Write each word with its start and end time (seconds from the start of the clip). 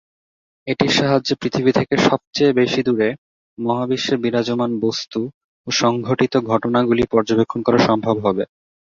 এটির 0.67 0.91
সাহায্যে 0.91 1.33
পৃথিবী 1.41 1.71
থেকে 1.71 1.95
সবচেয়ে 2.07 2.51
বেশি 2.53 2.81
দূরে 2.83 3.09
মহাবিশ্বে 3.57 4.15
বিরাজমান 4.17 4.71
বস্তু 4.79 5.19
ও 5.67 5.79
সংঘটিত 5.79 6.33
ঘটনাগুলি 6.51 7.03
পর্যবেক্ষণ 7.13 7.59
করা 7.63 7.79
সম্ভব 7.87 8.15
হবে। 8.25 8.43